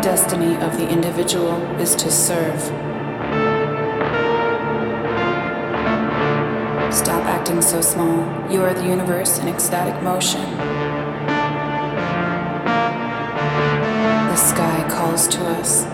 Destiny 0.00 0.56
of 0.56 0.78
the 0.78 0.88
individual 0.88 1.60
is 1.78 1.94
to 1.96 2.10
serve. 2.10 2.60
Stop 6.92 7.24
acting 7.26 7.60
so 7.60 7.82
small. 7.82 8.18
You 8.50 8.62
are 8.62 8.72
the 8.72 8.86
universe 8.86 9.38
in 9.38 9.46
ecstatic 9.46 10.02
motion. 10.02 10.40
The 14.30 14.36
sky 14.36 14.86
calls 14.88 15.28
to 15.28 15.40
us. 15.58 15.84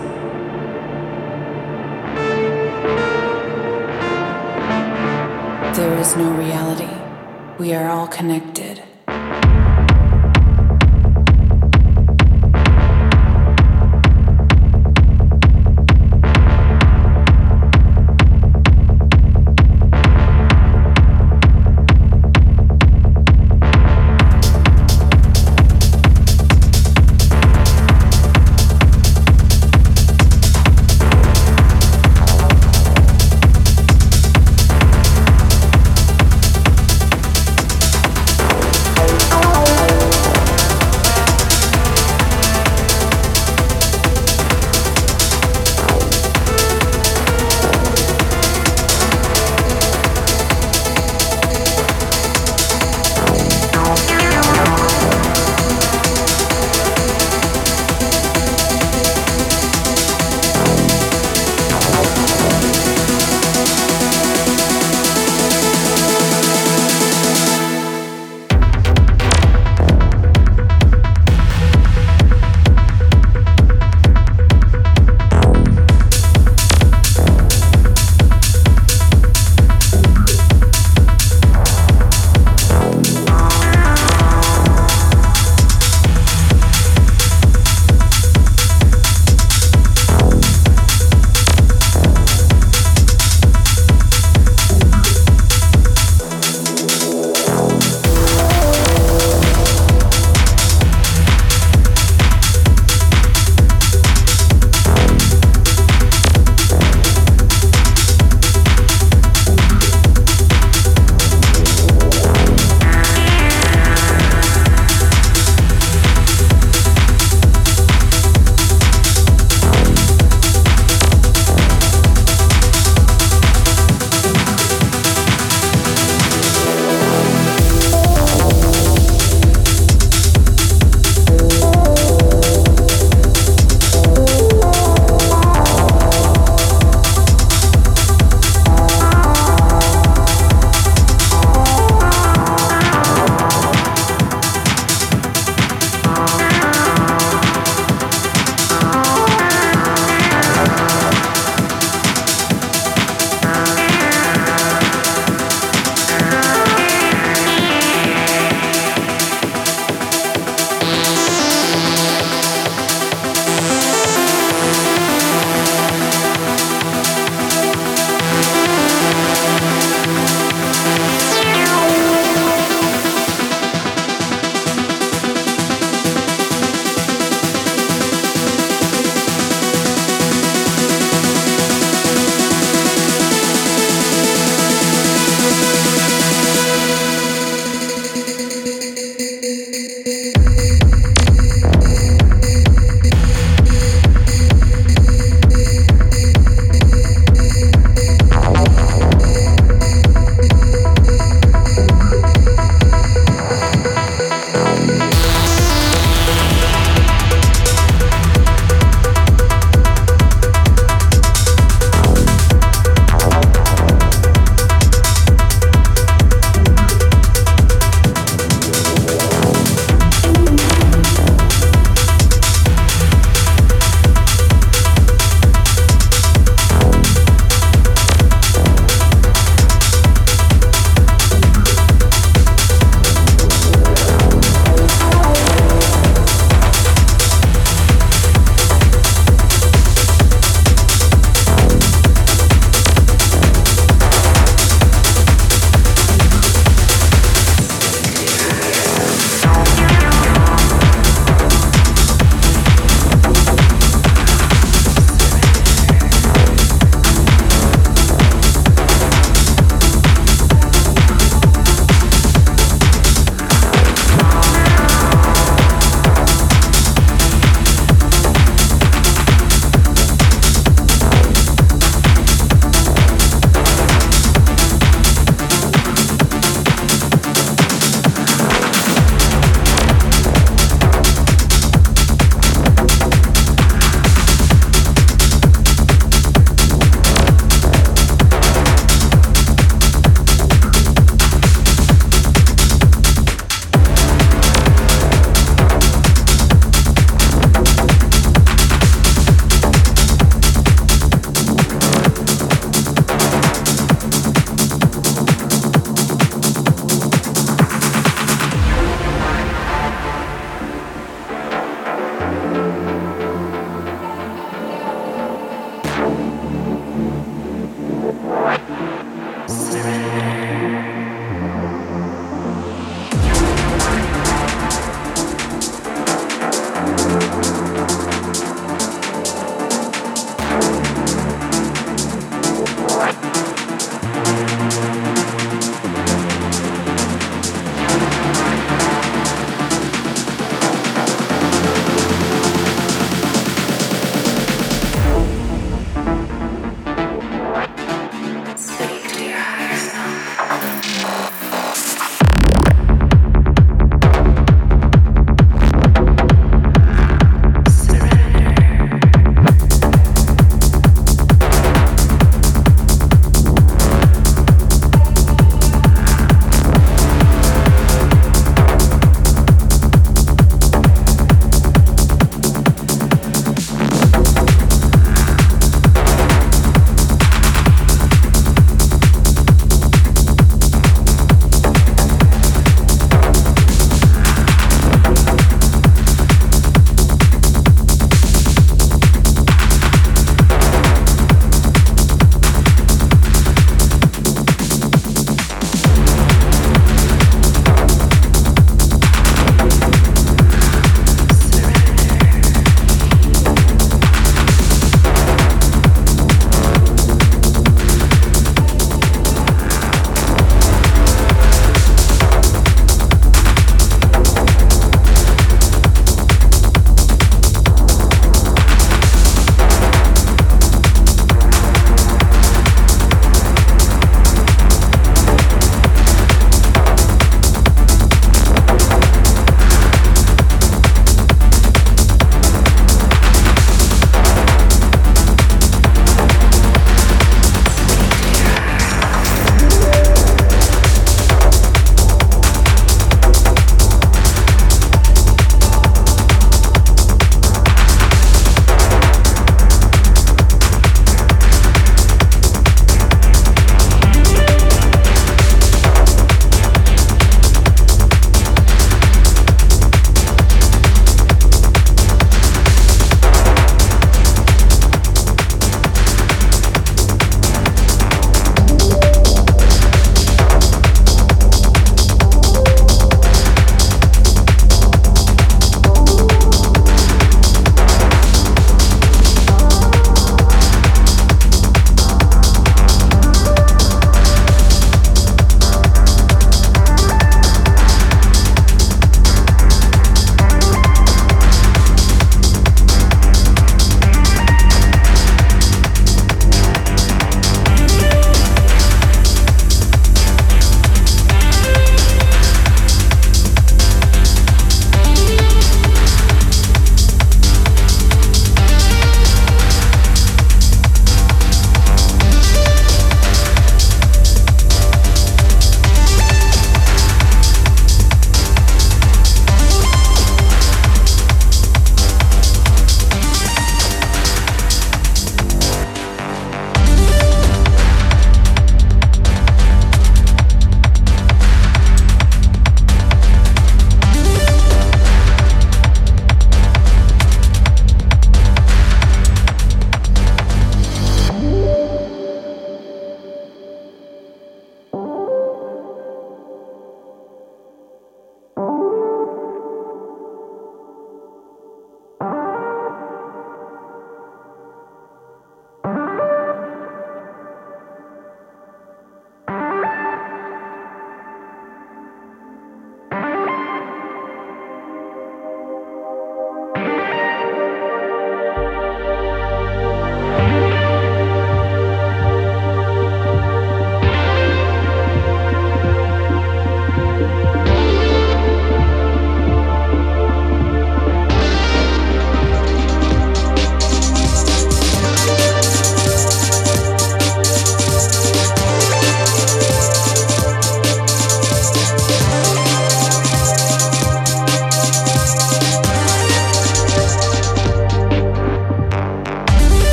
There 5.77 5.97
is 5.99 6.15
no 6.15 6.31
reality. 6.31 6.95
We 7.59 7.73
are 7.73 7.89
all 7.89 8.07
connected. 8.07 8.70